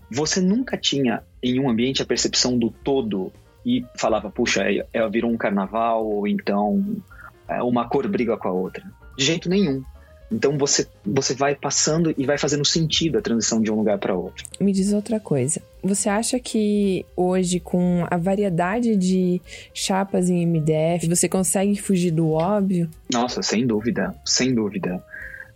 você 0.10 0.40
nunca 0.40 0.78
tinha 0.78 1.24
em 1.42 1.60
um 1.60 1.70
ambiente 1.70 2.02
a 2.02 2.06
percepção 2.06 2.58
do 2.58 2.70
todo 2.72 3.34
e 3.66 3.86
falava, 3.98 4.30
puxa, 4.30 4.64
é, 4.64 4.86
é, 4.94 5.10
virou 5.10 5.30
um 5.30 5.38
carnaval 5.38 6.08
ou 6.08 6.26
então 6.26 7.02
é, 7.50 7.62
uma 7.62 7.90
cor 7.90 8.08
briga 8.08 8.38
com 8.38 8.48
a 8.48 8.52
outra. 8.54 8.82
De 9.18 9.26
jeito 9.26 9.50
nenhum. 9.50 9.84
Então 10.32 10.58
você, 10.58 10.88
você 11.06 11.34
vai 11.34 11.54
passando 11.54 12.16
e 12.18 12.26
vai 12.26 12.38
fazendo 12.38 12.64
sentido 12.64 13.18
a 13.18 13.22
transição 13.22 13.62
de 13.62 13.70
um 13.70 13.76
lugar 13.76 13.98
para 13.98 14.16
outro. 14.16 14.46
Me 14.58 14.72
diz 14.72 14.94
outra 14.94 15.20
coisa. 15.20 15.62
Você 15.84 16.08
acha 16.08 16.40
que 16.40 17.06
hoje, 17.16 17.60
com 17.60 18.06
a 18.10 18.16
variedade 18.16 18.96
de 18.96 19.42
chapas 19.74 20.30
em 20.30 20.46
MDF, 20.46 21.08
você 21.08 21.28
consegue 21.28 21.76
fugir 21.76 22.12
do 22.12 22.32
óbvio? 22.32 22.90
Nossa, 23.12 23.42
sem 23.42 23.68
dúvida, 23.68 24.16
sem 24.26 24.54
dúvida. 24.54 25.04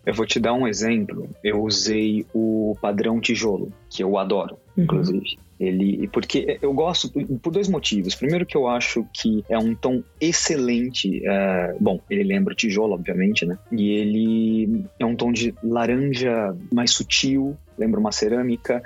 Eu 0.06 0.14
vou 0.14 0.26
te 0.26 0.40
dar 0.40 0.54
um 0.54 0.68
exemplo. 0.68 1.30
Eu 1.44 1.62
usei 1.64 2.26
o 2.34 2.78
padrão 2.82 3.20
tijolo, 3.20 3.72
que 3.90 4.04
eu 4.04 4.18
adoro, 4.18 4.58
uhum. 4.76 4.84
inclusive. 4.84 5.38
Ele, 5.60 6.08
porque 6.10 6.60
eu 6.62 6.72
gosto 6.72 7.10
por 7.42 7.52
dois 7.52 7.68
motivos. 7.68 8.14
Primeiro 8.14 8.46
que 8.46 8.56
eu 8.56 8.68
acho 8.68 9.06
que 9.12 9.44
é 9.50 9.58
um 9.58 9.74
tom 9.74 10.04
excelente. 10.22 11.22
É, 11.26 11.76
bom, 11.80 12.00
ele 12.10 12.24
lembra 12.24 12.54
o 12.54 12.56
tijolo, 12.56 12.94
obviamente, 12.94 13.46
né? 13.46 13.58
E 13.72 13.90
ele 13.92 14.86
é 15.00 15.06
um 15.06 15.16
tom 15.16 15.32
de 15.32 15.54
laranja 15.64 16.56
mais 16.72 16.92
sutil, 16.92 17.58
lembra 17.78 18.00
uma 18.00 18.12
cerâmica. 18.12 18.84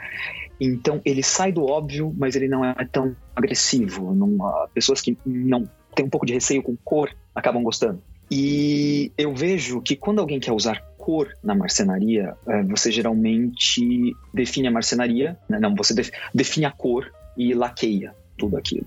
Então 0.63 1.01
ele 1.03 1.23
sai 1.23 1.51
do 1.51 1.65
óbvio, 1.65 2.13
mas 2.15 2.35
ele 2.35 2.47
não 2.47 2.63
é 2.63 2.85
tão 2.85 3.15
agressivo. 3.35 4.13
Não, 4.13 4.37
pessoas 4.75 5.01
que 5.01 5.17
não 5.25 5.67
têm 5.95 6.05
um 6.05 6.09
pouco 6.09 6.25
de 6.25 6.33
receio 6.33 6.61
com 6.61 6.77
cor 6.77 7.09
acabam 7.33 7.63
gostando. 7.63 7.99
E 8.29 9.11
eu 9.17 9.33
vejo 9.33 9.81
que 9.81 9.95
quando 9.95 10.19
alguém 10.19 10.39
quer 10.39 10.51
usar 10.51 10.79
cor 10.97 11.33
na 11.43 11.55
marcenaria, 11.55 12.35
é, 12.47 12.61
você 12.63 12.91
geralmente 12.91 14.15
define 14.31 14.67
a 14.67 14.71
marcenaria, 14.71 15.35
né? 15.49 15.59
não, 15.59 15.73
você 15.73 15.95
define 16.33 16.65
a 16.65 16.71
cor 16.71 17.11
e 17.35 17.55
laqueia 17.55 18.15
tudo 18.37 18.55
aquilo 18.55 18.85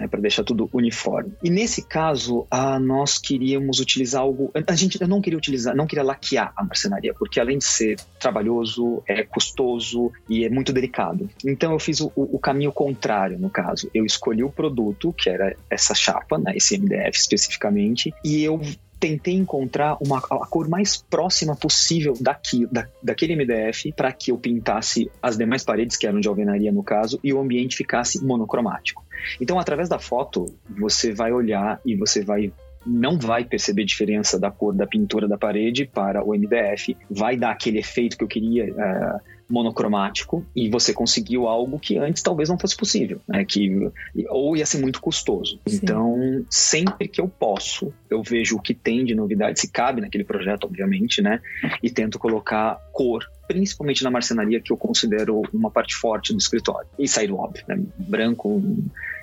né, 0.00 0.08
para 0.08 0.20
deixar 0.20 0.42
tudo 0.42 0.68
uniforme. 0.72 1.32
E 1.42 1.50
nesse 1.50 1.82
caso, 1.82 2.46
ah, 2.50 2.78
nós 2.78 3.18
queríamos 3.18 3.78
utilizar 3.78 4.22
algo. 4.22 4.50
A 4.66 4.74
gente 4.74 5.00
não 5.06 5.20
queria 5.20 5.38
utilizar, 5.38 5.76
não 5.76 5.86
queria 5.86 6.02
laquear 6.02 6.52
a 6.56 6.64
marcenaria, 6.64 7.14
porque 7.14 7.38
além 7.38 7.58
de 7.58 7.64
ser 7.64 8.00
trabalhoso, 8.18 9.02
é 9.06 9.22
custoso 9.22 10.10
e 10.28 10.44
é 10.44 10.48
muito 10.48 10.72
delicado. 10.72 11.28
Então 11.44 11.72
eu 11.72 11.78
fiz 11.78 12.00
o, 12.00 12.10
o 12.16 12.38
caminho 12.38 12.72
contrário 12.72 13.38
no 13.38 13.50
caso. 13.50 13.90
Eu 13.92 14.04
escolhi 14.04 14.42
o 14.42 14.50
produto, 14.50 15.12
que 15.12 15.28
era 15.28 15.54
essa 15.68 15.94
chapa, 15.94 16.38
né, 16.38 16.52
esse 16.56 16.78
MDF 16.78 17.18
especificamente, 17.18 18.12
e 18.24 18.42
eu 18.42 18.60
tentei 19.00 19.34
encontrar 19.34 19.96
uma, 20.00 20.18
a 20.18 20.46
cor 20.46 20.68
mais 20.68 20.98
próxima 20.98 21.56
possível 21.56 22.12
daqui, 22.20 22.66
da, 22.70 22.86
daquele 23.02 23.34
MDF 23.34 23.92
para 23.92 24.12
que 24.12 24.30
eu 24.30 24.38
pintasse 24.38 25.10
as 25.22 25.38
demais 25.38 25.64
paredes, 25.64 25.96
que 25.96 26.06
eram 26.06 26.20
de 26.20 26.28
alvenaria 26.28 26.70
no 26.70 26.82
caso, 26.82 27.18
e 27.24 27.32
o 27.32 27.40
ambiente 27.40 27.76
ficasse 27.76 28.22
monocromático. 28.22 29.02
Então, 29.40 29.58
através 29.58 29.88
da 29.88 29.98
foto, 29.98 30.46
você 30.68 31.12
vai 31.12 31.32
olhar 31.32 31.80
e 31.84 31.96
você 31.96 32.22
vai 32.22 32.52
não 32.90 33.18
vai 33.18 33.44
perceber 33.44 33.84
diferença 33.84 34.38
da 34.38 34.50
cor 34.50 34.74
da 34.74 34.86
pintura 34.86 35.28
da 35.28 35.38
parede 35.38 35.84
para 35.86 36.24
o 36.24 36.34
MDF, 36.34 36.96
vai 37.08 37.36
dar 37.36 37.52
aquele 37.52 37.78
efeito 37.78 38.18
que 38.18 38.24
eu 38.24 38.28
queria 38.28 38.64
uh, 38.72 39.20
monocromático 39.48 40.44
e 40.54 40.68
você 40.68 40.92
conseguiu 40.92 41.46
algo 41.46 41.78
que 41.78 41.98
antes 41.98 42.22
talvez 42.22 42.48
não 42.48 42.58
fosse 42.58 42.76
possível, 42.76 43.20
né? 43.26 43.44
Que 43.44 43.90
ou 44.28 44.56
ia 44.56 44.64
ser 44.64 44.78
muito 44.78 45.00
custoso. 45.00 45.58
Sim. 45.66 45.80
Então, 45.82 46.44
sempre 46.48 47.08
que 47.08 47.20
eu 47.20 47.28
posso, 47.28 47.92
eu 48.08 48.22
vejo 48.22 48.56
o 48.56 48.60
que 48.60 48.74
tem 48.74 49.04
de 49.04 49.14
novidade, 49.14 49.60
se 49.60 49.70
cabe 49.70 50.00
naquele 50.00 50.24
projeto, 50.24 50.64
obviamente, 50.64 51.20
né? 51.20 51.40
E 51.82 51.90
tento 51.90 52.18
colocar 52.18 52.78
cor 52.92 53.24
principalmente 53.48 54.04
na 54.04 54.12
marcenaria, 54.12 54.60
que 54.60 54.72
eu 54.72 54.76
considero 54.76 55.42
uma 55.52 55.72
parte 55.72 55.96
forte 55.96 56.32
do 56.32 56.38
escritório. 56.38 56.88
E 56.96 57.08
sair 57.08 57.26
do 57.26 57.36
óbvio, 57.36 57.64
né? 57.66 57.82
Branco, 57.98 58.62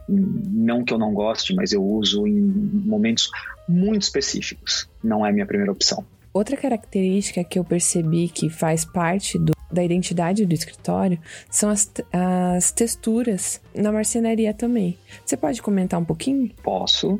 não 0.07 0.83
que 0.83 0.93
eu 0.93 0.97
não 0.97 1.13
goste, 1.13 1.53
mas 1.53 1.71
eu 1.71 1.83
uso 1.83 2.25
em 2.27 2.41
momentos 2.85 3.29
muito 3.67 4.03
específicos. 4.03 4.89
Não 5.03 5.25
é 5.25 5.29
a 5.29 5.33
minha 5.33 5.45
primeira 5.45 5.71
opção. 5.71 6.05
Outra 6.33 6.55
característica 6.55 7.43
que 7.43 7.57
eu 7.57 7.63
percebi 7.63 8.29
que 8.29 8.49
faz 8.49 8.85
parte 8.85 9.37
do 9.39 9.57
da 9.71 9.83
identidade 9.83 10.45
do 10.45 10.53
escritório 10.53 11.19
são 11.49 11.69
as, 11.69 11.91
as 12.11 12.71
texturas 12.71 13.61
na 13.75 13.91
marcenaria 13.91 14.53
também. 14.53 14.97
Você 15.25 15.35
pode 15.35 15.61
comentar 15.61 15.99
um 15.99 16.05
pouquinho? 16.05 16.49
Posso. 16.63 17.19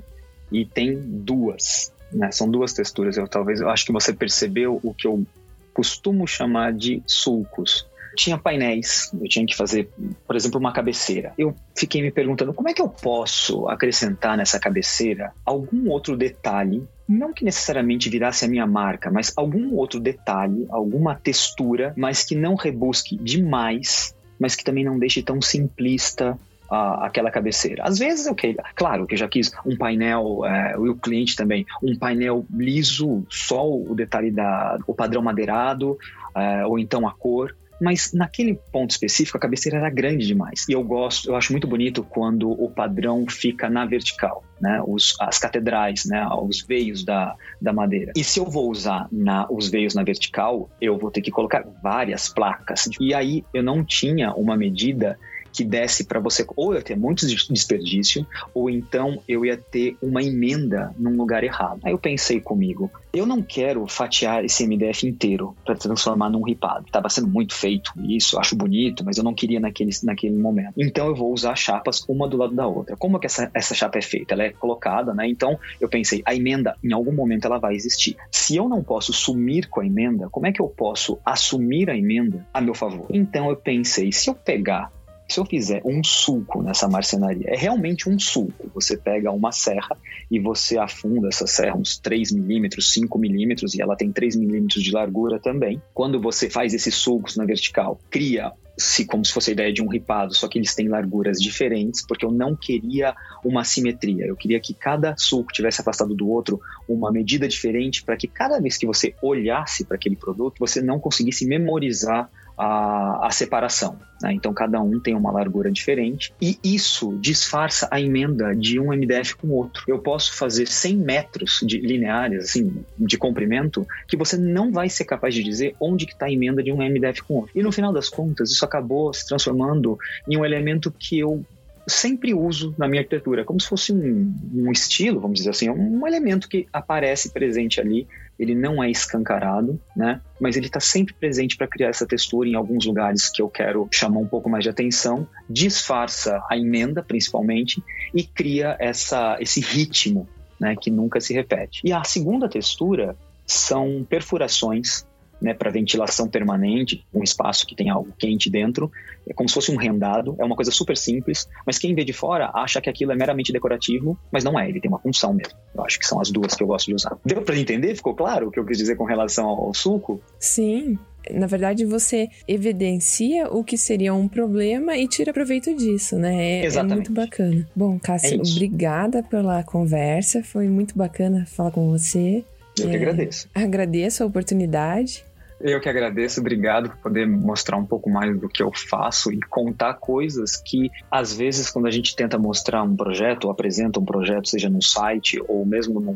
E 0.52 0.66
tem 0.66 0.98
duas. 0.98 1.92
Né? 2.12 2.32
São 2.32 2.50
duas 2.50 2.74
texturas. 2.74 3.18
Eu 3.18 3.28
talvez 3.28 3.60
eu 3.60 3.70
acho 3.70 3.86
que 3.86 3.92
você 3.92 4.14
percebeu 4.14 4.80
o 4.82 4.94
que 4.94 5.08
eu 5.08 5.26
costumo 5.74 6.28
chamar 6.28 6.74
de 6.74 7.04
sulcos. 7.06 7.87
Tinha 8.18 8.38
painéis, 8.38 9.12
eu 9.14 9.30
tinha 9.30 9.46
que 9.46 9.56
fazer, 9.56 9.90
por 10.26 10.36
exemplo, 10.36 10.60
uma 10.60 10.74
cabeceira. 10.74 11.34
Eu 11.38 11.56
fiquei 11.78 12.02
me 12.02 12.12
perguntando 12.12 12.54
como 12.54 12.68
é 12.68 12.74
que 12.74 12.82
eu 12.82 12.90
posso 12.90 13.68
acrescentar 13.68 14.36
nessa 14.36 14.60
cabeceira 14.60 15.32
algum 15.46 15.90
outro 15.90 16.18
detalhe 16.18 16.86
não 17.08 17.32
que 17.32 17.46
necessariamente 17.46 18.10
virasse 18.10 18.44
a 18.44 18.48
minha 18.48 18.68
marca, 18.68 19.10
mas 19.10 19.32
algum 19.38 19.76
outro 19.76 20.00
detalhe, 20.00 20.66
alguma 20.70 21.16
textura, 21.16 21.94
mas 21.96 22.24
que 22.24 22.36
não 22.36 22.56
rebusque 22.56 23.16
demais, 23.16 24.14
mas 24.38 24.56
que 24.56 24.64
também 24.64 24.84
não 24.84 25.00
deixe 25.00 25.24
tão 25.24 25.42
simplista 25.42 26.38
uh, 26.70 27.04
aquela 27.04 27.32
cabeceira. 27.32 27.84
Às 27.84 27.98
vezes, 27.98 28.28
ok, 28.28 28.58
claro 28.76 29.08
que 29.08 29.14
eu 29.14 29.18
já 29.18 29.28
quis 29.28 29.52
um 29.66 29.78
painel, 29.78 30.42
uh, 30.42 30.92
o 30.92 30.96
cliente 30.96 31.36
também, 31.36 31.66
um 31.82 31.98
painel 31.98 32.46
liso, 32.54 33.26
só 33.30 33.66
o 33.66 33.96
detalhe 33.96 34.32
da, 34.32 34.78
o 34.86 34.94
padrão 34.94 35.22
madeirado, 35.22 35.92
uh, 35.92 36.68
ou 36.68 36.78
então 36.78 37.08
a 37.08 37.12
cor, 37.12 37.56
mas 37.82 38.12
naquele 38.14 38.60
ponto 38.72 38.92
específico 38.92 39.38
a 39.38 39.42
cabeceira 39.42 39.78
era 39.78 39.90
grande 39.90 40.26
demais. 40.26 40.66
E 40.68 40.74
eu 40.74 40.84
gosto, 40.84 41.30
eu 41.30 41.36
acho 41.36 41.52
muito 41.52 41.68
bonito 41.68 42.04
quando 42.04 42.50
o 42.50 42.70
padrão 42.70 43.26
fica 43.28 43.70
na 43.70 43.86
vertical, 43.86 44.44
né? 44.60 44.82
Os, 44.86 45.16
as 45.20 45.38
catedrais, 45.40 46.06
né? 46.06 46.28
Os 46.28 46.62
veios 46.62 47.04
da, 47.04 47.36
da 47.62 47.72
madeira. 47.72 48.12
E 48.16 48.24
se 48.24 48.40
eu 48.40 48.46
vou 48.46 48.70
usar 48.70 49.08
na, 49.12 49.48
os 49.50 49.70
veios 49.70 49.94
na 49.94 50.04
vertical, 50.04 50.70
eu 50.82 50.98
vou 50.98 51.12
ter 51.12 51.22
que 51.22 51.32
colocar 51.32 51.66
várias 51.82 52.30
placas. 52.30 52.90
E 53.00 53.14
aí 53.14 53.44
eu 53.54 53.64
não 53.64 53.84
tinha 53.84 54.34
uma 54.34 54.58
medida 54.58 55.18
que 55.58 55.64
desse 55.64 56.04
para 56.04 56.20
você, 56.20 56.46
ou 56.56 56.72
eu 56.72 56.78
ia 56.78 56.84
ter 56.84 56.96
muito 56.96 57.26
desperdício, 57.26 58.28
ou 58.54 58.70
então 58.70 59.24
eu 59.28 59.44
ia 59.44 59.58
ter 59.58 59.98
uma 60.00 60.22
emenda 60.22 60.94
num 61.00 61.18
lugar 61.18 61.44
errado. 61.44 61.80
Aí 61.84 61.92
eu 61.92 61.98
pensei 61.98 62.40
comigo, 62.40 62.92
eu 63.12 63.26
não 63.26 63.42
quero 63.42 63.88
fatiar 63.88 64.46
esse 64.46 64.68
MDF 64.68 65.08
inteiro 65.08 65.58
para 65.66 65.74
transformar 65.74 66.30
num 66.30 66.44
ripado. 66.44 66.86
Tava 66.92 67.10
sendo 67.10 67.28
muito 67.28 67.56
feito 67.56 67.92
isso, 68.08 68.38
acho 68.40 68.56
bonito, 68.56 69.04
mas 69.04 69.18
eu 69.18 69.24
não 69.24 69.34
queria 69.34 69.60
naquele, 69.60 69.90
naquele 70.04 70.38
momento. 70.38 70.74
Então 70.78 71.08
eu 71.08 71.16
vou 71.16 71.34
usar 71.34 71.56
chapas 71.56 72.06
uma 72.08 72.28
do 72.28 72.38
lado 72.38 72.54
da 72.54 72.68
outra. 72.68 72.96
Como 72.96 73.20
que 73.20 73.26
essa, 73.26 73.50
essa 73.52 73.74
chapa 73.74 73.98
é 73.98 74.02
feita? 74.04 74.36
Ela 74.36 74.44
é 74.44 74.52
colocada, 74.52 75.12
né? 75.12 75.28
Então 75.28 75.58
eu 75.82 75.90
pensei, 75.90 76.22
a 76.24 76.36
emenda, 76.36 76.76
em 76.84 76.94
algum 76.94 77.12
momento 77.12 77.46
ela 77.46 77.58
vai 77.58 77.74
existir. 77.74 78.16
Se 78.32 78.56
eu 78.56 78.70
não 78.70 78.84
posso 78.84 79.12
sumir 79.12 79.68
com 79.70 79.82
a 79.82 79.86
emenda, 79.88 80.30
como 80.30 80.46
é 80.46 80.52
que 80.52 80.62
eu 80.62 80.68
posso 80.68 81.18
assumir 81.26 81.90
a 81.90 81.98
emenda 81.98 82.46
a 82.54 82.62
meu 82.62 82.76
favor? 82.76 83.08
Então 83.10 83.50
eu 83.50 83.56
pensei, 83.56 84.12
se 84.12 84.30
eu 84.30 84.36
pegar 84.36 84.92
se 85.30 85.40
eu 85.40 85.46
fizer 85.46 85.82
um 85.84 86.04
sulco 86.04 86.64
nessa 86.64 86.88
marcenaria, 86.88 87.48
é 87.50 87.58
realmente 87.58 88.10
um 88.10 88.18
sulco. 88.18 88.72
Você 88.74 88.96
pega 88.96 89.32
uma 89.32 89.52
serra 89.52 89.98
e 90.32 90.40
você 90.40 90.78
afunda 90.78 91.28
essa 91.28 91.46
serra 91.46 91.76
uns 91.76 91.98
3 91.98 92.32
milímetros, 92.32 92.94
5 92.94 93.20
milímetros, 93.20 93.76
e 93.76 93.82
ela 93.82 93.96
tem 93.96 94.12
3 94.12 94.36
milímetros 94.38 94.82
de 94.82 94.92
largura 94.92 95.40
também. 95.40 95.82
Quando 95.94 96.20
você 96.22 96.50
faz 96.50 96.74
esses 96.74 96.96
sulcos 96.96 97.36
na 97.36 97.46
vertical, 97.46 98.00
cria 98.10 98.54
se 98.78 99.06
como 99.06 99.26
se 99.26 99.34
fosse 99.34 99.50
a 99.50 99.54
ideia 99.54 99.74
de 99.74 99.82
um 99.82 99.88
ripado, 99.88 100.36
só 100.36 100.48
que 100.48 100.60
eles 100.60 100.76
têm 100.76 100.88
larguras 100.88 101.40
diferentes, 101.42 102.06
porque 102.06 102.24
eu 102.24 102.32
não 102.32 102.56
queria 102.56 103.16
uma 103.44 103.64
simetria. 103.64 104.26
Eu 104.26 104.36
queria 104.36 104.60
que 104.60 104.74
cada 104.74 105.16
sulco 105.18 105.52
tivesse 105.52 105.82
afastado 105.82 106.14
do 106.14 106.30
outro 106.30 106.62
uma 106.88 107.12
medida 107.12 107.48
diferente 107.48 108.04
para 108.04 108.16
que 108.16 108.28
cada 108.28 108.60
vez 108.60 108.78
que 108.78 108.86
você 108.86 109.16
olhasse 109.22 109.84
para 109.84 109.96
aquele 109.96 110.16
produto, 110.16 110.60
você 110.60 110.80
não 110.80 111.00
conseguisse 111.00 111.46
memorizar 111.46 112.30
a, 112.58 113.28
a 113.28 113.32
separação. 113.32 114.00
Né? 114.22 114.34
Então, 114.34 114.54
cada 114.54 114.82
um 114.82 115.00
tem 115.00 115.16
uma 115.16 115.32
largura 115.32 115.72
diferente. 115.72 116.34
E 116.42 116.58
isso 116.64 117.18
disfarça 117.22 117.88
a 117.92 118.02
emenda 118.02 118.56
de 118.56 118.80
um 118.80 118.92
MDF 118.92 119.36
com 119.36 119.50
outro. 119.50 119.84
Eu 119.88 120.00
posso 120.00 120.36
fazer 120.36 120.68
100 120.68 120.98
metros 120.98 121.60
de 121.64 121.80
lineares, 121.80 122.46
assim, 122.46 122.84
de 122.98 123.18
comprimento, 123.18 123.86
que 124.08 124.18
você 124.18 124.38
não 124.38 124.72
vai 124.72 124.90
ser 124.90 125.06
capaz 125.06 125.36
de 125.36 125.44
dizer 125.44 125.76
onde 125.80 126.06
que 126.06 126.14
está 126.14 126.26
a 126.26 126.32
emenda 126.32 126.64
de 126.64 126.72
um 126.72 126.78
MDF 126.78 127.22
com 127.24 127.36
outro. 127.36 127.52
E 127.54 127.62
no 127.62 127.72
final 127.72 127.94
das 127.94 128.10
contas, 128.10 128.50
isso 128.50 128.66
acabou 128.66 129.14
se 129.14 129.28
transformando 129.28 129.98
em 130.28 130.38
um 130.38 130.44
elemento 130.44 130.92
que 130.92 131.20
eu 131.20 131.46
sempre 131.88 132.34
uso 132.34 132.76
na 132.78 132.88
minha 132.88 133.02
arquitetura, 133.02 133.46
como 133.46 133.62
se 133.62 133.68
fosse 133.68 133.94
um, 133.94 134.36
um 134.54 134.72
estilo, 134.72 135.22
vamos 135.22 135.38
dizer 135.38 135.52
assim, 135.52 135.70
um 135.70 136.06
elemento 136.06 136.50
que 136.50 136.68
aparece 136.74 137.30
presente 137.30 137.80
ali 137.80 138.06
ele 138.40 138.54
não 138.54 138.84
é 138.84 138.90
escancarado, 138.90 139.80
né? 139.96 140.22
Mas 140.40 140.56
ele 140.56 140.68
está 140.68 140.80
sempre 140.80 141.14
presente 141.14 141.58
para 141.58 141.68
criar 141.68 141.90
essa 141.90 142.06
textura 142.06 142.48
em 142.48 142.56
alguns 142.56 142.86
lugares 142.86 143.30
que 143.30 143.42
eu 143.42 143.50
quero 143.50 143.88
chamar 143.92 144.20
um 144.20 144.28
pouco 144.28 144.50
mais 144.50 144.64
de 144.64 144.70
atenção, 144.70 145.28
disfarça 145.50 146.44
a 146.50 146.58
emenda 146.58 147.02
principalmente 147.02 147.82
e 148.14 148.24
cria 148.24 148.76
essa, 148.80 149.38
esse 149.40 149.60
ritmo, 149.60 150.28
né? 150.60 150.76
Que 150.80 150.92
nunca 150.92 151.20
se 151.20 151.34
repete. 151.34 151.82
E 151.84 151.92
a 151.92 152.04
segunda 152.04 152.48
textura 152.50 153.16
são 153.46 154.06
perfurações 154.08 155.07
né, 155.42 155.54
para 155.54 155.70
ventilação 155.70 156.28
permanente, 156.28 157.06
um 157.14 157.24
espaço 157.24 157.66
que 157.66 157.76
tem 157.76 157.90
algo 157.90 158.12
quente 158.18 158.50
dentro, 158.50 158.92
é 159.28 159.34
como 159.34 159.48
se 159.48 159.56
fosse 159.56 159.72
um 159.72 159.76
rendado, 159.76 160.36
é 160.40 160.46
uma 160.46 160.56
coisa 160.56 160.72
super 160.72 160.98
simples, 160.98 161.48
mas 161.66 161.78
quem 161.78 161.94
vê 161.94 162.04
de 162.04 162.14
fora 162.14 162.52
acha 162.54 162.82
que 162.82 162.90
aquilo 162.90 163.12
é 163.12 163.16
meramente 163.16 163.52
decorativo, 163.52 164.18
mas 164.32 164.44
não 164.44 164.60
é, 164.60 164.68
ele 164.68 164.80
tem 164.80 164.90
uma 164.90 165.00
função 165.00 165.34
mesmo. 165.34 165.54
Eu 165.76 165.84
acho 165.84 166.00
que 166.00 166.06
são 166.06 166.20
as 166.20 166.32
duas 166.32 166.56
que 166.56 166.64
eu 166.64 166.68
gosto 166.68 166.88
de 166.88 166.96
usar. 166.96 167.18
Deu 167.26 167.42
para 167.42 167.58
entender? 167.58 167.96
Ficou 167.96 168.16
claro 168.16 168.48
o 168.48 168.52
que 168.52 168.60
eu 168.60 168.66
quis 168.66 168.78
dizer 168.78 168.96
com 168.96 169.04
relação 169.04 169.48
ao 169.48 169.74
suco? 169.74 170.22
Sim. 170.40 170.98
Na 171.32 171.46
verdade, 171.46 171.86
você 171.86 172.30
evidencia 172.48 173.50
o 173.50 173.64
que 173.64 173.78
seria 173.78 174.14
um 174.14 174.30
problema 174.30 174.96
e 174.98 175.08
tira 175.08 175.34
proveito 175.34 175.76
disso, 175.76 176.18
né? 176.18 176.62
É, 176.62 176.66
Exatamente. 176.66 176.92
é 176.92 176.96
muito 176.96 177.12
bacana. 177.12 177.68
Bom, 177.76 178.00
Cássio, 178.00 178.40
é 178.40 178.52
obrigada 178.52 179.22
pela 179.22 179.64
conversa. 179.64 180.42
Foi 180.44 180.68
muito 180.68 180.98
bacana 180.98 181.46
falar 181.46 181.72
com 181.72 181.90
você. 181.90 182.46
Eu 182.80 182.90
que 182.90 182.96
é, 182.96 182.96
agradeço. 182.96 183.50
Agradeço 183.54 184.24
a 184.24 184.26
oportunidade. 184.26 185.26
Eu 185.60 185.80
que 185.82 185.90
agradeço, 185.90 186.40
obrigado 186.40 186.90
por 186.90 186.98
poder 186.98 187.28
mostrar 187.28 187.78
um 187.78 187.86
pouco 187.86 188.10
mais 188.10 188.40
do 188.40 188.48
que 188.48 188.62
eu 188.62 188.72
faço 188.72 189.32
e 189.32 189.40
contar 189.40 189.96
coisas 189.96 190.56
que, 190.56 190.92
às 191.10 191.34
vezes, 191.34 191.72
quando 191.72 191.88
a 191.88 191.92
gente 191.92 192.16
tenta 192.16 192.38
mostrar 192.38 192.84
um 192.84 192.96
projeto 192.96 193.46
ou 193.46 193.52
apresenta 193.52 194.00
um 194.00 194.06
projeto, 194.06 194.48
seja 194.48 194.70
no 194.70 194.84
site 194.84 195.42
ou 195.48 195.66
mesmo 195.66 196.00
no, 196.00 196.14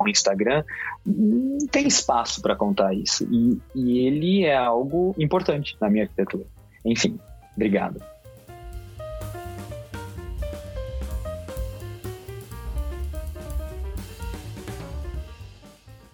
no 0.00 0.08
Instagram, 0.08 0.62
não 1.04 1.66
tem 1.66 1.88
espaço 1.88 2.40
para 2.40 2.54
contar 2.54 2.94
isso. 2.94 3.26
E, 3.30 3.60
e 3.74 4.06
ele 4.06 4.44
é 4.44 4.56
algo 4.56 5.12
importante 5.18 5.76
na 5.80 5.90
minha 5.90 6.04
arquitetura. 6.04 6.44
Enfim, 6.84 7.18
obrigado. 7.56 8.13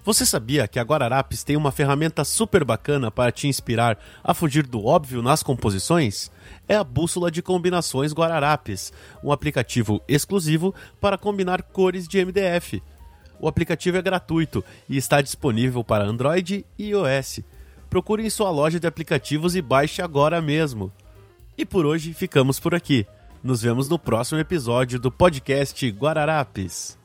Você 0.02 0.24
sabia 0.24 0.66
que 0.66 0.78
a 0.78 0.82
Guararapes 0.82 1.44
tem 1.44 1.56
uma 1.56 1.70
ferramenta 1.70 2.24
super 2.24 2.64
bacana 2.64 3.10
para 3.10 3.30
te 3.30 3.46
inspirar 3.46 3.98
a 4.24 4.32
fugir 4.32 4.66
do 4.66 4.86
óbvio 4.86 5.20
nas 5.20 5.42
composições? 5.42 6.30
É 6.66 6.74
a 6.74 6.82
Bússola 6.82 7.30
de 7.30 7.42
Combinações 7.42 8.12
Guararapes, 8.12 8.94
um 9.22 9.30
aplicativo 9.30 10.00
exclusivo 10.08 10.74
para 10.98 11.18
combinar 11.18 11.62
cores 11.62 12.08
de 12.08 12.24
MDF. 12.24 12.82
O 13.38 13.46
aplicativo 13.46 13.98
é 13.98 14.02
gratuito 14.02 14.64
e 14.88 14.96
está 14.96 15.20
disponível 15.20 15.84
para 15.84 16.04
Android 16.04 16.64
e 16.78 16.88
iOS. 16.88 17.40
Procure 17.90 18.24
em 18.24 18.30
sua 18.30 18.50
loja 18.50 18.80
de 18.80 18.86
aplicativos 18.86 19.54
e 19.54 19.60
baixe 19.60 20.00
agora 20.00 20.40
mesmo. 20.40 20.90
E 21.58 21.66
por 21.66 21.84
hoje 21.84 22.14
ficamos 22.14 22.58
por 22.58 22.74
aqui. 22.74 23.06
Nos 23.42 23.60
vemos 23.60 23.88
no 23.88 23.98
próximo 23.98 24.40
episódio 24.40 24.98
do 24.98 25.10
podcast 25.10 25.86
Guararapes. 25.90 26.99